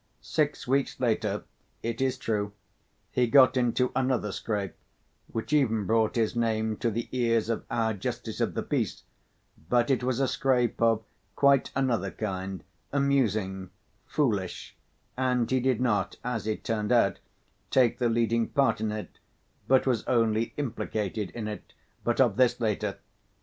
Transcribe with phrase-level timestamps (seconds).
[0.23, 1.43] Six weeks later,
[1.83, 2.53] it is true,
[3.11, 4.73] he got into another scrape,
[5.27, 9.03] which even brought his name to the ears of our Justice of the Peace,
[9.69, 11.03] but it was a scrape of
[11.35, 13.69] quite another kind, amusing,
[14.07, 14.75] foolish,
[15.15, 17.19] and he did not, as it turned out,
[17.69, 19.19] take the leading part in it,
[19.67, 21.73] but was only implicated in it.
[22.03, 22.97] But of this later.